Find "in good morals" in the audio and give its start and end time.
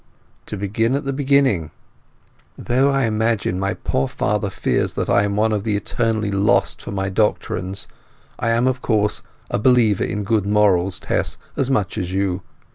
10.03-10.99